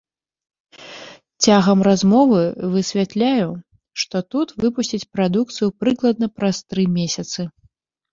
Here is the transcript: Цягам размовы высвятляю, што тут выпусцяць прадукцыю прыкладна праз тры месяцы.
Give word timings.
Цягам 1.45 1.79
размовы 1.87 2.39
высвятляю, 2.75 3.49
што 4.05 4.17
тут 4.37 4.47
выпусцяць 4.65 5.01
прадукцыю 5.19 5.69
прыкладна 5.83 6.31
праз 6.41 6.63
тры 6.69 6.83
месяцы. 6.97 7.47